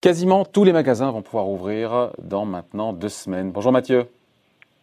[0.00, 3.52] Quasiment tous les magasins vont pouvoir ouvrir dans maintenant deux semaines.
[3.52, 4.06] Bonjour Mathieu.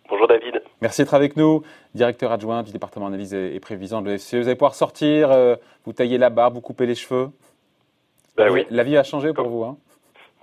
[0.10, 0.62] Bonjour David.
[0.81, 1.62] Merci d'être avec nous,
[1.94, 4.36] directeur adjoint du département analyse et prévision de l'EFCE.
[4.36, 5.55] Vous allez pouvoir sortir, euh,
[5.86, 7.32] vous tailler la barbe, vous couper les cheveux.
[8.38, 8.66] Ben oui.
[8.70, 9.66] La vie a changé pour vous.
[9.66, 9.77] Hein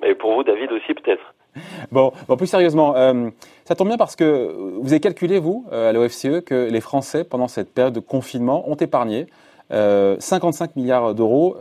[0.03, 1.35] Mais pour vous, David aussi peut-être.
[1.93, 3.31] Bon, plus sérieusement, euh,
[3.65, 7.25] ça tombe bien parce que vous avez calculé, vous, euh, à l'OFCE, que les Français,
[7.25, 9.27] pendant cette période de confinement, ont épargné
[9.71, 11.57] 55 milliards d'euros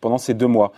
[0.00, 0.72] pendant ces deux mois.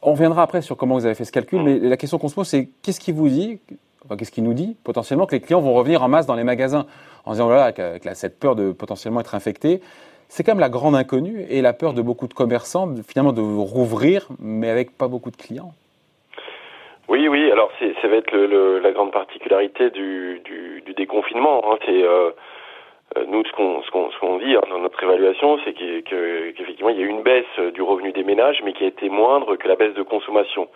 [0.00, 2.34] On reviendra après sur comment vous avez fait ce calcul, mais la question qu'on se
[2.34, 3.60] pose, c'est qu'est-ce qui vous dit,
[4.04, 6.44] enfin, qu'est-ce qui nous dit potentiellement que les clients vont revenir en masse dans les
[6.44, 6.86] magasins
[7.24, 9.80] en disant voilà, avec, cette peur de potentiellement être infecté.
[10.28, 13.42] C'est quand même la grande inconnue et la peur de beaucoup de commerçants finalement de
[13.42, 15.74] rouvrir, mais avec pas beaucoup de clients.
[17.08, 17.50] Oui, oui.
[17.50, 21.62] Alors ça va être le, la grande particularité du, du, du déconfinement.
[21.64, 21.78] Hein.
[21.84, 22.30] C'est euh,
[23.16, 26.98] euh, nous, ce qu'on ce qu'on qu'on dit hein, dans notre évaluation, c'est qu'effectivement, il
[26.98, 29.68] y a eu une baisse du revenu des ménages, mais qui a été moindre que
[29.68, 30.68] la baisse de consommation.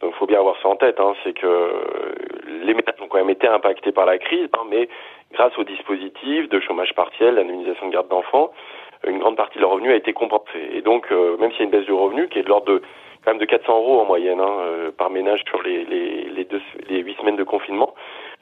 [0.00, 1.00] Donc, il faut bien avoir ça en tête.
[1.00, 1.46] Hein, c'est que
[2.64, 4.88] les ménages ont quand même été impactés par la crise, hein, mais
[5.32, 8.52] grâce au dispositif de chômage partiel, l'indemnisation de garde d'enfants,
[9.06, 10.70] une grande partie de leur revenu a été compensée.
[10.74, 12.66] Et donc, euh, même s'il y a une baisse du revenu qui est de l'ordre
[12.66, 12.82] de
[13.24, 16.44] quand même de 400 euros en moyenne hein, euh, par ménage sur les les les,
[16.44, 17.94] deux, les 8 semaines de confinement,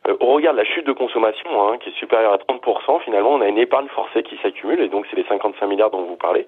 [0.09, 3.35] euh, au regard de la chute de consommation, hein, qui est supérieure à 30%, finalement,
[3.35, 6.17] on a une épargne forcée qui s'accumule, et donc c'est les 55 milliards dont vous
[6.17, 6.47] parlez.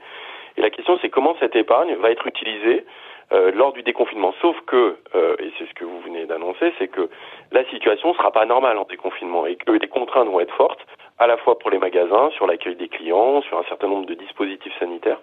[0.57, 2.85] Et la question, c'est comment cette épargne va être utilisée
[3.33, 4.35] euh, lors du déconfinement.
[4.41, 7.09] Sauf que, euh, et c'est ce que vous venez d'annoncer, c'est que
[7.51, 10.85] la situation sera pas normale en déconfinement et que les contraintes vont être fortes,
[11.19, 14.15] à la fois pour les magasins, sur l'accueil des clients, sur un certain nombre de
[14.15, 15.21] dispositifs sanitaires,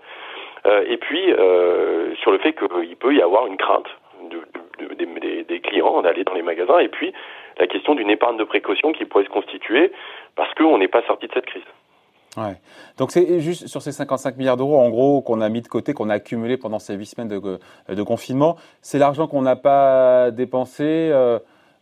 [0.87, 3.87] et puis euh, sur le fait qu'il peut y avoir une crainte
[4.29, 7.13] de, de, des, des clients d'aller dans les magasins, et puis
[7.57, 9.91] la question d'une épargne de précaution qui pourrait se constituer
[10.35, 11.63] parce qu'on n'est pas sorti de cette crise.
[12.37, 12.55] Ouais.
[12.97, 15.93] Donc c'est juste sur ces 55 milliards d'euros, en gros, qu'on a mis de côté,
[15.93, 17.59] qu'on a accumulé pendant ces huit semaines de,
[17.93, 21.39] de confinement, c'est l'argent qu'on n'a pas dépensé euh,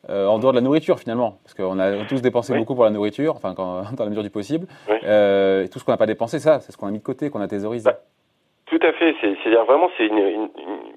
[0.10, 2.92] euh, en dehors de la nourriture finalement, parce qu'on a tous dépensé beaucoup pour la
[2.92, 4.68] nourriture, enfin quand, dans la mesure du possible.
[5.04, 7.04] Euh, et tout ce qu'on n'a pas dépensé, ça, c'est ce qu'on a mis de
[7.04, 7.90] côté, qu'on a thésaurisé.
[7.90, 8.00] Bah,
[8.68, 9.16] tout à fait.
[9.22, 10.50] C'est-à-dire vraiment, c'est une, une,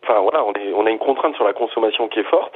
[0.03, 2.55] enfin voilà, on, est, on a une contrainte sur la consommation qui est forte.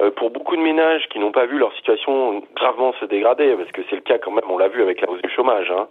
[0.00, 3.70] Euh, pour beaucoup de ménages qui n'ont pas vu leur situation gravement se dégrader, parce
[3.70, 5.86] que c'est le cas quand même, on l'a vu avec la hausse du chômage, hein,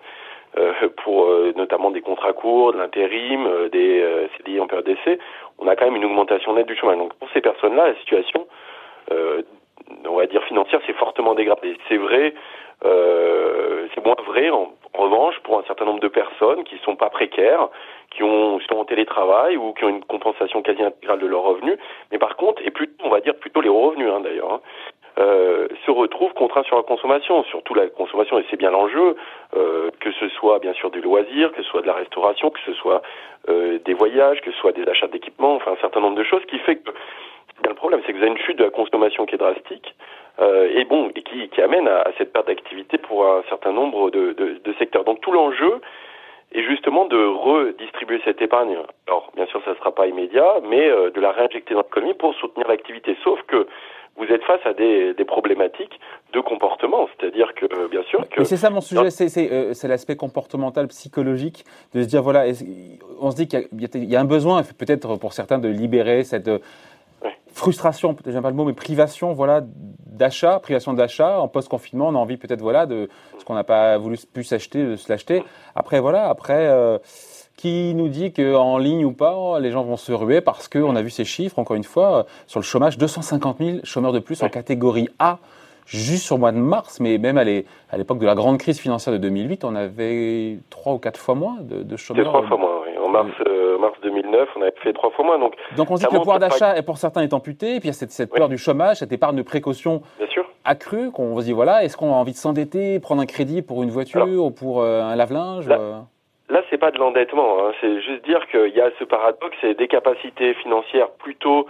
[0.57, 4.85] euh, pour euh, notamment des contrats courts, de l'intérim, euh, des euh, CDI en période
[4.85, 5.19] d'essai,
[5.57, 6.97] on a quand même une augmentation nette du chômage.
[6.97, 8.45] Donc pour ces personnes-là, la situation,
[10.05, 11.77] on va dire financière, c'est fortement dégradée.
[11.87, 12.33] C'est vrai,
[12.83, 17.69] c'est moins vrai en, revanche pour un certain nombre de personnes qui sont pas précaires,
[18.11, 21.77] qui ont sont en télétravail ou qui ont une compensation quasi intégrale de leurs revenus,
[22.11, 24.61] mais par contre, et plutôt, on va dire plutôt les revenus hein, d'ailleurs, hein,
[25.19, 29.15] euh, se retrouvent contraints sur la consommation, surtout la consommation, et c'est bien l'enjeu,
[29.55, 32.59] euh, que ce soit bien sûr du loisir, que ce soit de la restauration, que
[32.65, 33.03] ce soit
[33.47, 36.43] euh, des voyages, que ce soit des achats d'équipements, enfin un certain nombre de choses
[36.45, 36.91] qui fait que
[37.67, 39.95] le problème, c'est que vous avez une chute de la consommation qui est drastique,
[40.39, 43.71] euh, et bon, et qui, qui amène à, à cette perte d'activité pour un certain
[43.71, 45.03] nombre de, de, de secteurs.
[45.03, 45.81] Donc tout l'enjeu,
[46.53, 48.77] et justement de redistribuer cette épargne.
[49.07, 52.13] Alors, bien sûr, ça ne sera pas immédiat, mais euh, de la réinjecter dans l'économie
[52.13, 53.17] pour soutenir l'activité.
[53.23, 53.67] Sauf que
[54.15, 55.99] vous êtes face à des, des problématiques
[56.33, 58.43] de comportement, c'est-à-dire que, euh, bien sûr, que...
[58.43, 61.63] C'est ça mon sujet, c'est euh, l'aspect comportemental, psychologique,
[61.95, 62.45] de se dire, voilà,
[63.19, 66.49] on se dit qu'il y, y, a un besoin, peut-être pour certains, de libérer cette
[67.53, 69.61] frustration, peut-être pas le mot, mais privation, voilà,
[70.05, 73.09] d'achat, privation d'achat en post-confinement, on a envie peut-être voilà de
[73.39, 75.43] ce qu'on n'a pas voulu pu s'acheter, de se l'acheter.
[75.75, 76.97] Après voilà, après euh,
[77.57, 81.01] qui nous dit qu'en ligne ou pas, les gens vont se ruer parce qu'on a
[81.01, 84.41] vu ces chiffres, encore une fois, euh, sur le chômage, 250 000 chômeurs de plus
[84.43, 85.39] en catégorie A
[85.85, 89.13] juste sur le mois de mars, mais même à l'époque de la grande crise financière
[89.13, 92.25] de 2008, on avait trois ou quatre fois moins de, de chômeurs.
[92.25, 92.82] Trois fois moins, oui.
[92.82, 92.82] En
[93.13, 95.39] mars, euh, mars 2009, on avait fait trois fois moins.
[95.39, 97.87] Donc, donc on dit que le pouvoir d'achat, pour certains, est amputé, et puis il
[97.87, 100.01] y a cette, cette peur du chômage, cette épargne de précaution
[100.65, 103.83] accrue, qu'on se dit, voilà, est-ce qu'on a envie de s'endetter, prendre un crédit pour
[103.83, 105.99] une voiture ou pour euh, un lave-linge Là, euh...
[106.49, 107.71] là c'est pas de l'endettement, hein.
[107.79, 111.67] c'est juste dire qu'il y a ce paradoxe, c'est des capacités financières plutôt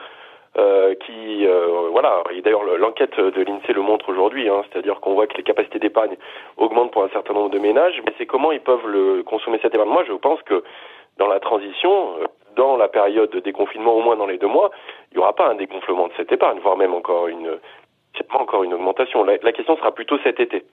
[0.56, 5.16] euh, qui euh, voilà et d'ailleurs l'enquête de l'INSEE le montre aujourd'hui hein, c'est-à-dire qu'on
[5.16, 6.16] voit que les capacités d'épargne
[6.58, 9.74] augmentent pour un certain nombre de ménages mais c'est comment ils peuvent le consommer cette
[9.74, 10.64] épargne moi je pense que
[11.18, 12.26] dans la transition euh,
[12.56, 14.72] dans la période de déconfinement au moins dans les deux mois
[15.12, 17.58] il n'y aura pas un dégonflement de cette épargne voire même encore une
[18.32, 20.64] encore une augmentation la, question sera plutôt cet été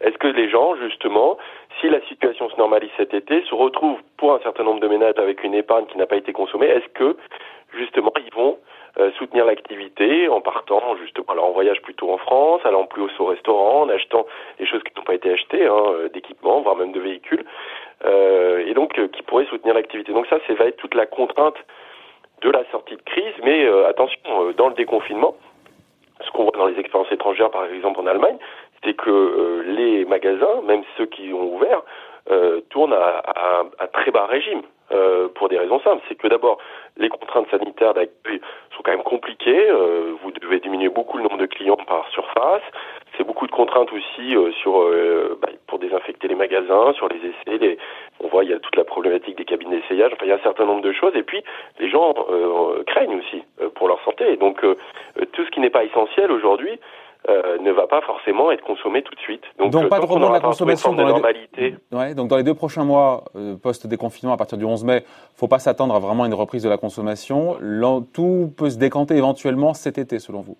[0.00, 1.38] est-ce que les gens, justement,
[1.80, 5.16] si la situation se normalise cet été, se retrouvent pour un certain nombre de ménages
[5.16, 7.16] avec une épargne qui n'a pas été consommée Est-ce que,
[7.72, 8.58] justement, ils vont
[8.98, 13.24] euh, soutenir l'activité en partant justement alors en voyage plutôt en France, allant plus au
[13.24, 14.26] restaurant, en achetant
[14.58, 17.42] des choses qui n'ont pas été achetées, hein, euh, d'équipements, voire même de véhicules.
[18.04, 20.12] Et donc qui pourrait soutenir l'activité.
[20.12, 21.56] Donc ça, c'est va être toute la contrainte
[22.42, 24.18] de la sortie de crise, mais attention,
[24.56, 25.36] dans le déconfinement,
[26.24, 28.36] ce qu'on voit dans les expériences étrangères, par exemple en Allemagne,
[28.82, 31.82] c'est que les magasins, même ceux qui ont ouvert,
[32.70, 34.62] tournent à, à, à, très bas régime.
[34.92, 36.02] Euh, pour des raisons simples.
[36.08, 36.58] C'est que d'abord,
[36.98, 38.40] les contraintes sanitaires d'accueil
[38.76, 39.70] sont quand même compliquées.
[39.70, 42.62] Euh, vous devez diminuer beaucoup le nombre de clients par surface.
[43.22, 44.72] C'est beaucoup de contraintes aussi euh, sur
[45.40, 47.56] bah, pour désinfecter les magasins, sur les essais.
[47.58, 47.78] Les...
[48.18, 50.10] On voit il y a toute la problématique des cabines d'essayage.
[50.12, 51.14] Enfin, il y a un certain nombre de choses.
[51.14, 51.44] Et puis,
[51.78, 52.14] les gens
[52.88, 53.44] craignent aussi
[53.76, 54.32] pour leur santé.
[54.32, 56.80] Et donc, tout ce qui n'est pas essentiel aujourd'hui
[57.28, 59.44] euh, ne va pas forcément être consommé tout de suite.
[59.56, 61.76] Donc, euh, pas de rebond de la consommation dans, deux...
[61.92, 65.04] ouais, donc dans les deux prochains mois euh, post-déconfinement à partir du 11 mai,
[65.36, 67.58] faut pas s'attendre à vraiment une reprise de la consommation.
[68.12, 70.56] Tout peut se décanter éventuellement cet été, selon vous?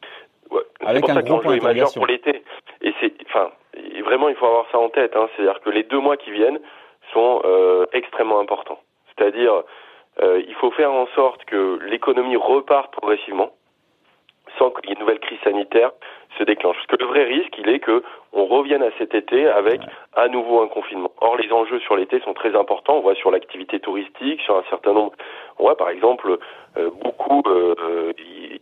[0.53, 2.44] Ouais, Avec un gros point majeur pour l'été.
[3.02, 3.50] C'est, enfin,
[4.04, 5.16] vraiment, il faut avoir ça en tête.
[5.16, 5.28] Hein.
[5.34, 6.60] C'est-à-dire que les deux mois qui viennent
[7.12, 8.78] sont euh, extrêmement importants.
[9.16, 9.62] C'est-à-dire,
[10.20, 13.50] il faut faire en sorte que l'économie reparte progressivement
[14.58, 15.90] sans qu'il y ait une nouvelle crise sanitaire
[16.38, 16.76] se déclenche.
[16.76, 18.02] Parce que le vrai risque, il est que
[18.32, 19.81] on revienne à cet été avec
[20.14, 21.10] à nouveau un confinement.
[21.20, 22.96] Or, les enjeux sur l'été sont très importants.
[22.96, 25.12] On voit sur l'activité touristique, sur un certain nombre.
[25.58, 26.38] On voit par exemple
[26.76, 27.43] euh, beaucoup.
[27.46, 28.12] Euh,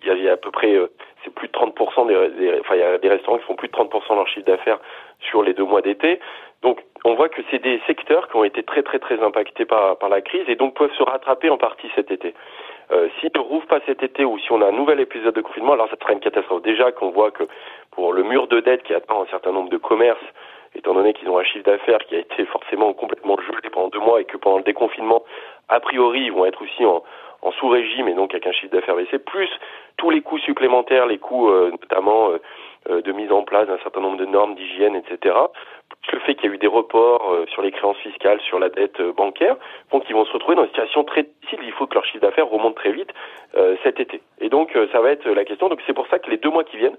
[0.03, 0.91] il y, a à peu près, euh,
[1.25, 3.73] c'est plus de 30% des, enfin, il y a des restaurants qui font plus de
[3.73, 4.79] 30% de leur chiffre d'affaires
[5.21, 6.21] sur les deux mois d'été.
[6.63, 9.99] Donc, on voit que c'est des secteurs qui ont été très très très impactés par,
[9.99, 12.35] par la crise et donc peuvent se rattraper en partie cet été.
[12.93, 15.41] Euh, S'ils ne rouvre pas cet été ou si on a un nouvel épisode de
[15.41, 16.63] confinement, alors ça sera une catastrophe.
[16.63, 17.45] Déjà qu'on voit que
[17.93, 20.19] pour le mur de dette qui attend un certain nombre de commerces,
[20.75, 24.01] étant donné qu'ils ont un chiffre d'affaires qui a été forcément complètement gelé pendant deux
[24.01, 25.23] mois et que pendant le déconfinement,
[25.69, 27.03] a priori, ils vont être aussi en,
[27.59, 29.49] sous-régime et donc avec un chiffre d'affaires baissé, plus
[29.97, 32.31] tous les coûts supplémentaires, les coûts euh, notamment
[32.89, 35.35] euh, de mise en place d'un certain nombre de normes d'hygiène, etc
[36.13, 38.69] le fait qu'il y a eu des reports euh, sur les créances fiscales, sur la
[38.69, 39.57] dette euh, bancaire,
[39.91, 41.61] font qu'ils vont se retrouver dans une situation très difficile.
[41.63, 43.11] Il faut que leur chiffre d'affaires remonte très vite
[43.57, 44.21] euh, cet été.
[44.41, 45.69] Et donc, ça va être la question.
[45.69, 46.97] Donc, c'est pour ça que les deux mois qui viennent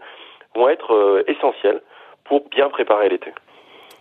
[0.55, 1.81] vont être essentiels
[2.25, 3.33] pour bien préparer l'été.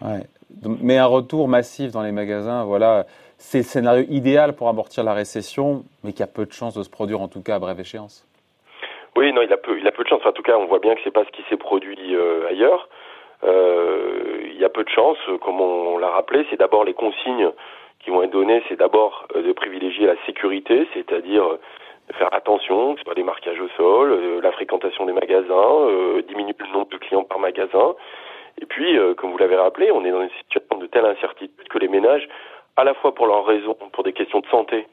[0.02, 0.20] Ouais.
[0.64, 3.04] Mais un retour massif dans les magasins, voilà,
[3.40, 6.82] c'est le scénario idéal pour amortir la récession, mais qui a peu de chances de
[6.82, 8.26] se produire, en tout cas à brève échéance.
[9.16, 10.20] Oui, non, il a peu, il a peu de chance.
[10.24, 11.96] en tout cas, on voit bien que c'est pas ce qui s'est produit
[12.48, 12.88] ailleurs.
[13.44, 17.50] Euh, il y a peu de chance, comme on, l'a rappelé, c'est d'abord les consignes
[18.00, 21.58] qui vont être données, c'est d'abord euh, de privilégier la sécurité, c'est-à-dire euh,
[22.18, 25.86] faire attention, que ce soit les marquages au sol, la fréquentation des magasins,
[26.26, 27.94] diminuer le nombre de clients par magasin.
[28.60, 31.78] Et puis, comme vous l'avez rappelé, on est dans une situation de telle incertitude que
[31.78, 32.28] les ménages,
[32.76, 34.86] à la fois pour leurs raisons, pour des questions de santé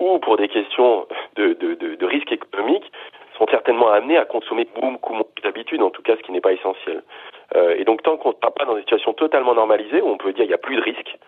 [0.00, 1.06] ou pour des questions
[1.36, 2.90] de, de, de, de risque économique,
[3.38, 6.52] sont certainement amenés à consommer beaucoup moins d'habitude, en tout cas ce qui n'est pas
[6.52, 7.02] essentiel.
[7.54, 10.16] Euh, et donc tant qu'on ne sera pas dans une situation totalement normalisée, où on
[10.16, 11.18] peut dire qu'il n'y a plus de risque,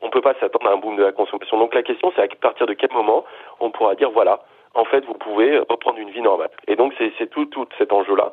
[0.00, 1.58] on ne peut pas s'attendre à un boom de la consommation.
[1.58, 3.24] Donc la question c'est à partir de quel moment
[3.60, 4.40] on pourra dire voilà,
[4.74, 6.50] en fait vous pouvez reprendre une vie normale.
[6.68, 8.32] Et donc c'est tout, tout cet enjeu-là.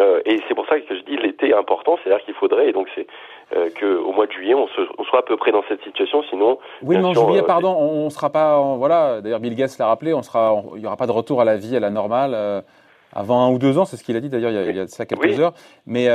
[0.00, 2.72] Euh, et c'est pour ça que je dis l'été est important, c'est-à-dire qu'il faudrait, et
[2.72, 3.06] donc c'est
[3.52, 6.22] euh, qu'au mois de juillet on, se, on, soit à peu près dans cette situation,
[6.30, 6.58] sinon...
[6.82, 8.60] Oui, mais en juillet, euh, pardon, on ne sera pas...
[8.76, 11.44] voilà, d'ailleurs Bill Gates l'a rappelé, on sera, il n'y aura pas de retour à
[11.44, 12.64] la vie, à la normale,
[13.12, 14.86] avant un ou deux ans, c'est ce qu'il a dit d'ailleurs il, il, y a
[14.88, 15.54] ça quelques heures.
[15.86, 16.08] Mais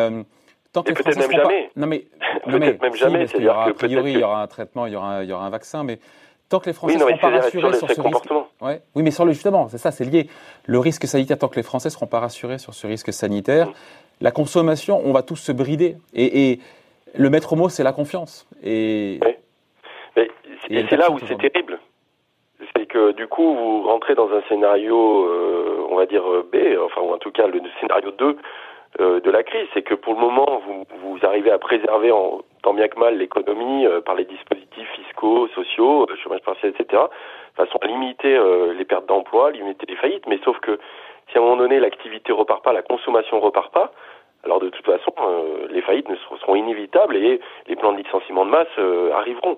[0.71, 1.71] Tant que peut-être même jamais.
[1.75, 2.05] Non mais,
[2.47, 3.25] non mais même jamais.
[3.35, 5.33] il y aura, a priori, il y aura un traitement, il y aura, il y
[5.33, 5.99] aura un vaccin, mais
[6.47, 8.81] tant que les Français ne seront pas rassurés sur, ce risque, ouais.
[8.95, 10.27] oui, mais sur le justement, c'est ça, c'est lié.
[10.65, 13.73] Le risque sanitaire, tant que les Français seront pas rassurés sur ce risque sanitaire, mm.
[14.21, 15.97] la consommation, on va tous se brider.
[16.13, 16.59] Et, et
[17.15, 18.47] le maître mot, c'est la confiance.
[18.63, 19.35] Et, oui.
[20.15, 20.29] mais,
[20.69, 21.79] et c'est là où c'est terrible.
[22.75, 27.01] C'est que du coup, vous rentrez dans un scénario, euh, on va dire B, enfin,
[27.01, 28.37] ou en tout cas le scénario 2,
[28.99, 32.41] euh, de la crise, c'est que pour le moment, vous, vous arrivez à préserver en
[32.63, 37.03] tant bien que mal l'économie euh, par les dispositifs fiscaux, sociaux, euh, chômage partiel, etc.,
[37.03, 38.39] de façon à limiter
[38.77, 40.25] les pertes d'emploi, limiter les faillites.
[40.27, 40.79] Mais sauf que
[41.29, 43.91] si à un moment donné l'activité repart pas, la consommation repart pas,
[44.43, 45.13] alors de toute façon,
[45.69, 49.57] les faillites ne seront inévitables et les plans de licenciement de masse arriveront.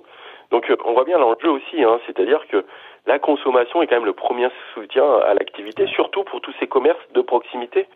[0.50, 2.66] Donc on voit bien l'enjeu aussi, hein, c'est-à-dire que
[3.08, 7.00] la consommation est quand même le premier soutien à l'activité, surtout pour tous ces commerces
[7.14, 7.88] de proximité.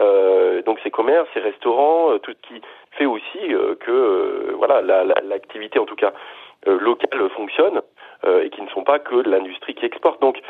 [0.00, 2.60] Euh, donc ces commerces, ces restaurants, euh, tout ce qui
[2.92, 4.80] fait aussi euh, que voilà
[5.22, 6.12] l'activité en tout cas
[6.66, 7.80] locale fonctionne
[8.42, 10.20] et qui ne sont pas que de l'industrie qui exporte.
[10.20, 10.40] Donc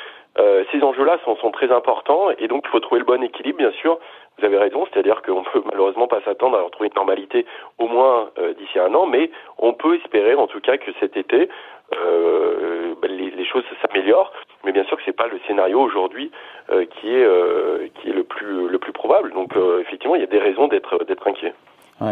[0.73, 3.73] ces enjeux-là sont, sont, très importants et donc il faut trouver le bon équilibre, bien
[3.73, 3.99] sûr.
[4.39, 7.47] Vous avez raison, c'est-à-dire qu'on peut malheureusement pas s'attendre à retrouver une normalité
[7.79, 11.49] au moins d'ici un an, mais on peut espérer en tout cas que cet été,
[11.95, 14.33] euh, ben, les, les, choses s'améliorent.
[14.65, 16.31] Mais bien sûr que c'est pas le scénario aujourd'hui
[16.71, 19.33] euh, qui est euh, qui est le plus le plus probable.
[19.33, 21.55] Donc euh, effectivement, il y a des raisons d'être d'être inquiet.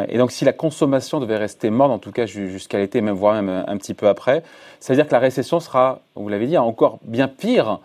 [0.08, 3.34] et donc si la consommation devait rester morte, en tout cas jusqu'à l'été, même voire
[3.34, 4.42] même un petit peu après,
[4.80, 7.78] ça veut dire que la récession sera, vous l'avez dit, encore bien pire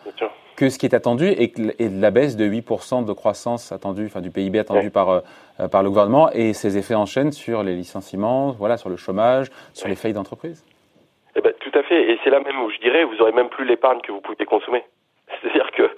[0.61, 1.51] que ce qui est attendu et,
[1.89, 5.89] la baisse de 8% de croissance attendue, enfin du PIB attendu par, euh, par le
[5.89, 9.95] gouvernement et ses effets en chaîne sur les licenciements, voilà, sur le chômage, sur les
[9.95, 10.63] faillites d'entreprise.
[11.35, 12.11] Eh ben, tout à fait.
[12.11, 14.45] Et c'est là même où je dirais, vous aurez même plus l'épargne que vous pouvez
[14.45, 14.83] consommer.
[15.41, 15.89] C'est-à-dire que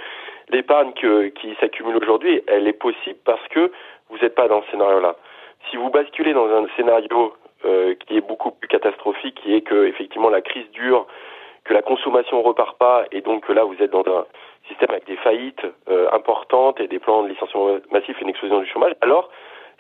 [0.50, 3.70] l'épargne qui s'accumule aujourd'hui, elle est possible parce que
[4.10, 5.18] vous n'êtes pas dans ce scénario-là.
[5.70, 7.34] Si vous basculez dans un scénario
[7.66, 11.06] euh, qui est beaucoup plus catastrophique, qui est que effectivement la crise dure,
[11.64, 14.26] que la consommation ne repart pas, et donc que là vous êtes dans un
[14.68, 18.60] système avec des faillites euh, importantes et des plans de licenciement massif et une explosion
[18.60, 19.30] du chômage, alors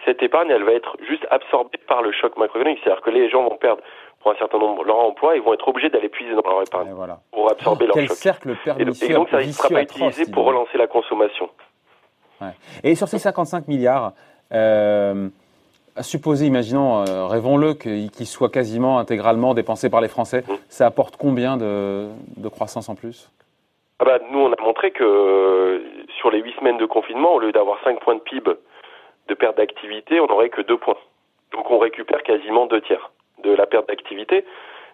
[0.05, 2.79] cette épargne, elle va être juste absorbée par le choc macroéconomique.
[2.83, 3.81] C'est-à-dire que les gens vont perdre
[4.21, 6.93] pour un certain nombre leur emploi et vont être obligés d'aller puiser dans leur épargne
[7.31, 8.17] pour absorber leur Quel choc.
[8.17, 11.49] cercle et, et donc ça ne sera pas utilisé pour relancer la consommation.
[12.41, 12.51] Ouais.
[12.83, 14.13] Et sur ces 55 milliards,
[14.53, 15.29] euh,
[16.01, 20.53] supposer, imaginons, euh, rêvons-le, qu'ils soient quasiment intégralement dépensés par les Français, mmh.
[20.69, 22.07] ça apporte combien de,
[22.37, 23.31] de croissance en plus?
[23.99, 25.79] Ah bah, Nous, on a montré que euh,
[26.17, 28.51] sur les 8 semaines de confinement, au lieu d'avoir 5 points de PIB
[29.29, 30.97] de perte d'activité, on n'aurait que 2 points.
[31.53, 33.11] Donc on récupère quasiment deux tiers
[33.43, 34.43] de la perte d'activité.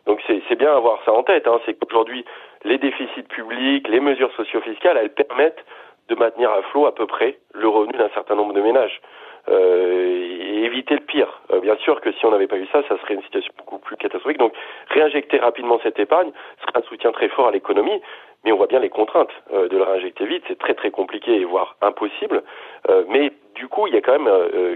[0.06, 1.48] Donc c'est bien avoir ça en tête.
[1.48, 1.60] Hein.
[1.66, 2.26] C'est qu'aujourd'hui,
[2.64, 5.64] les déficits publics, les mesures socio-fiscales, elles permettent
[6.10, 9.02] de maintenir à flot à peu près le revenu d'un certain nombre de ménages.
[9.50, 11.42] Euh, et éviter le pire.
[11.52, 13.80] Euh, bien sûr que si on n'avait pas eu ça, ça serait une situation beaucoup
[13.80, 14.38] plus catastrophique.
[14.38, 14.54] Donc
[14.90, 18.00] réinjecter rapidement cette épargne serait un soutien très fort à l'économie,
[18.44, 20.44] mais on voit bien les contraintes euh, de le réinjecter vite.
[20.48, 22.44] C'est très très compliqué voire impossible.
[23.08, 24.32] mais du coup, il y a quand même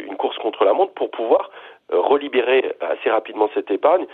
[0.08, 1.52] une course contre la montre pour pouvoir
[1.92, 4.06] relibérer assez rapidement cette épargne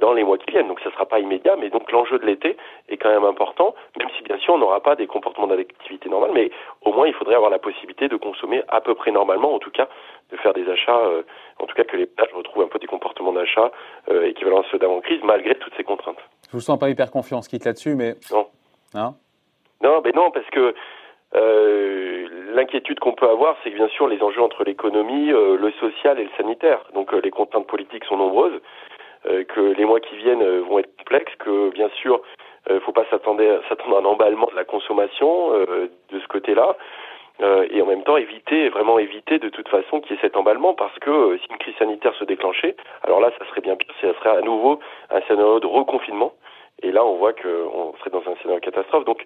[0.00, 0.68] dans les mois qui viennent.
[0.68, 2.56] Donc ça ne sera pas immédiat, mais donc l'enjeu de l'été
[2.88, 6.32] est quand même important, même si bien sûr on n'aura pas des comportements d'activité normale,
[6.34, 6.50] mais
[6.82, 9.70] au moins il faudrait avoir la possibilité de consommer à peu près normalement, en tout
[9.70, 9.88] cas
[10.30, 11.00] de faire des achats,
[11.58, 13.70] en tout cas que les ménages retrouvent un peu des comportements d'achat
[14.24, 16.18] équivalents à ceux d'avant-crise, malgré toutes ces contraintes.
[16.48, 18.14] Je vous sens pas hyper confiant, ce quitte là-dessus, mais...
[18.30, 18.46] Non.
[18.94, 19.14] Hein?
[19.82, 20.74] Non, mais non, parce que
[21.36, 25.72] euh, l'inquiétude qu'on peut avoir, c'est que bien sûr les enjeux entre l'économie, euh, le
[25.72, 26.80] social et le sanitaire.
[26.94, 28.60] Donc euh, les contraintes politiques sont nombreuses,
[29.48, 32.20] que les mois qui viennent vont être complexes, que bien sûr
[32.68, 36.76] ne faut pas s'attendre à un emballement de la consommation de ce côté-là.
[37.70, 40.74] et en même temps éviter, vraiment éviter de toute façon qu'il y ait cet emballement
[40.74, 44.12] parce que si une crise sanitaire se déclenchait, alors là ça serait bien pire, ça
[44.12, 46.34] serait à nouveau un scénario de reconfinement.
[46.82, 49.06] Et là on voit qu'on serait dans un scénario catastrophe.
[49.06, 49.24] Donc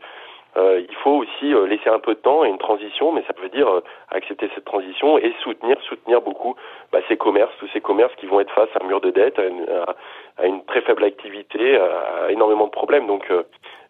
[0.59, 3.35] euh, il faut aussi euh, laisser un peu de temps et une transition, mais ça
[3.41, 6.57] veut dire euh, accepter cette transition et soutenir, soutenir beaucoup
[6.91, 9.39] bah, ces commerces, tous ces commerces qui vont être face à un mur de dette,
[9.39, 13.07] à une, très faible activité, à, énormément de problèmes.
[13.07, 13.31] Donc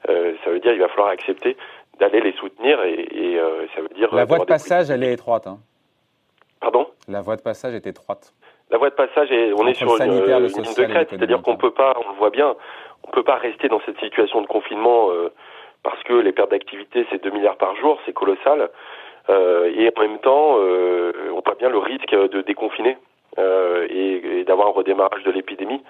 [0.06, 1.56] ça veut dire qu'il va falloir accepter
[1.98, 3.38] d'aller les soutenir et,
[3.74, 5.46] ça veut dire la voie de passage, elle est étroite.
[5.46, 5.58] Hein.
[6.60, 6.86] Pardon?
[7.08, 8.32] La voie de passage est étroite.
[8.70, 11.56] La voie de passage, est, on est sur une, une ligne de crête, c'est-à-dire qu'on
[11.56, 12.54] peut pas, on le voit bien,
[13.04, 15.08] on peut pas rester dans cette situation de confinement
[15.82, 18.70] parce que les pertes d'activité, c'est 2 milliards par jour, c'est colossal.
[19.30, 22.96] Euh, et en même temps, euh, on voit bien le risque de déconfiner
[23.38, 25.82] euh, et, d'avoir un redémarrage de l'épidémie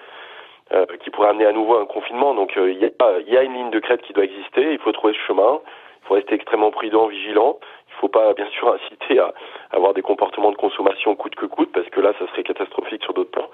[1.03, 2.35] qui pourrait amener à nouveau un confinement.
[2.35, 4.91] Donc il y, a, y, a, une ligne de crête qui doit exister, il faut
[4.91, 5.61] trouver ce chemin,
[6.03, 7.57] il faut rester extrêmement prudent, vigilant.
[7.87, 9.33] Il ne faut pas bien sûr inciter à
[9.71, 13.13] avoir des comportements de consommation coûte que coûte, parce que là, ça serait catastrophique sur
[13.13, 13.49] d'autres plans.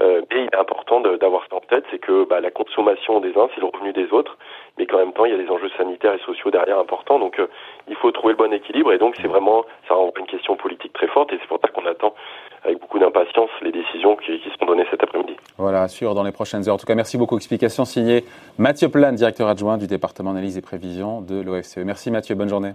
[0.00, 3.36] Euh, mais il est important d'avoir ça en tête, c'est que bah, la consommation des
[3.36, 4.38] uns, c'est le revenu des autres,
[4.78, 7.18] mais qu'en même temps, il y a des enjeux sanitaires et sociaux derrière importants.
[7.18, 7.48] Donc, euh,
[7.88, 8.92] il faut trouver le bon équilibre.
[8.92, 11.32] Et donc, c'est vraiment, ça une question politique très forte.
[11.32, 12.14] Et c'est pour ça qu'on attend
[12.64, 15.36] avec beaucoup d'impatience les décisions qui, seront données cet après-midi.
[15.58, 16.74] Voilà, sûr, dans les prochaines heures.
[16.74, 17.36] En tout cas, merci beaucoup.
[17.36, 18.24] Explication signée
[18.58, 21.78] Mathieu Plan, directeur adjoint du département d'analyse et prévision de l'OFCE.
[21.78, 22.72] Merci Mathieu, bonne journée.